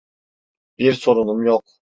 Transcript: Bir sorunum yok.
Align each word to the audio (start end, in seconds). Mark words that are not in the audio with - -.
Bir 0.79 0.93
sorunum 0.93 1.43
yok. 1.43 1.65